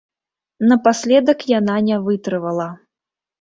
[0.71, 2.69] Напаследак яна не вытрывала.